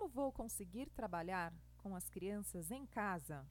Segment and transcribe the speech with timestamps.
[0.00, 3.46] Como vou conseguir trabalhar com as crianças em casa?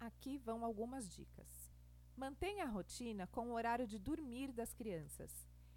[0.00, 1.70] Aqui vão algumas dicas.
[2.16, 5.30] Mantenha a rotina com o horário de dormir das crianças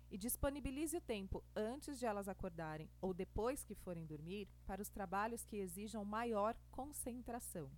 [0.10, 4.90] e disponibilize o tempo antes de elas acordarem ou depois que forem dormir para os
[4.90, 7.69] trabalhos que exijam maior concentração.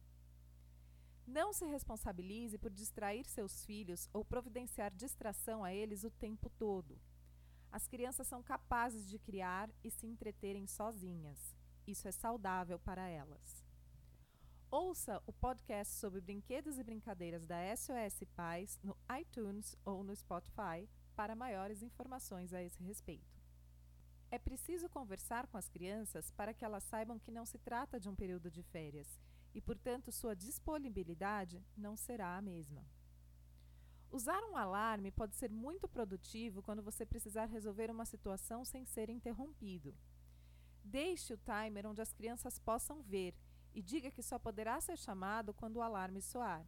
[1.28, 6.98] Não se responsabilize por distrair seus filhos ou providenciar distração a eles o tempo todo.
[7.70, 11.59] As crianças são capazes de criar e se entreterem sozinhas.
[11.90, 13.66] Isso é saudável para elas.
[14.70, 20.88] Ouça o podcast sobre brinquedos e brincadeiras da SOS Pais no iTunes ou no Spotify
[21.16, 23.42] para maiores informações a esse respeito.
[24.30, 28.08] É preciso conversar com as crianças para que elas saibam que não se trata de
[28.08, 29.20] um período de férias
[29.56, 32.86] e, portanto, sua disponibilidade não será a mesma.
[34.12, 39.10] Usar um alarme pode ser muito produtivo quando você precisar resolver uma situação sem ser
[39.10, 39.98] interrompido.
[40.84, 43.36] Deixe o timer onde as crianças possam ver
[43.74, 46.66] e diga que só poderá ser chamado quando o alarme soar.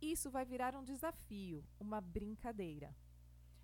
[0.00, 2.94] Isso vai virar um desafio, uma brincadeira.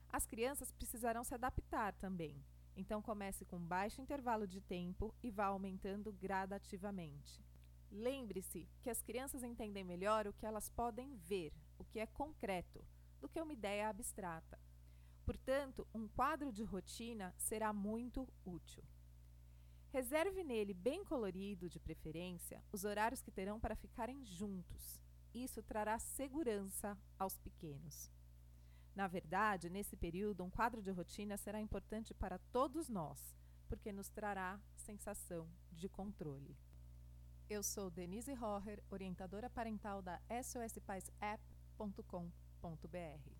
[0.08, 2.44] As crianças precisarão se adaptar também,
[2.76, 7.42] então comece com baixo intervalo de tempo e vá aumentando gradativamente.
[7.90, 12.84] Lembre-se que as crianças entendem melhor o que elas podem ver, o que é concreto,
[13.20, 14.58] do que uma ideia abstrata.
[15.24, 18.82] Portanto, um quadro de rotina será muito útil.
[19.92, 24.98] Reserve nele, bem colorido de preferência, os horários que terão para ficarem juntos.
[25.34, 28.10] Isso trará segurança aos pequenos.
[28.96, 33.36] Na verdade, nesse período, um quadro de rotina será importante para todos nós,
[33.68, 36.56] porque nos trará sensação de controle.
[37.50, 43.32] Eu sou Denise Roher, orientadora parental da SOSPaisApp.com.br.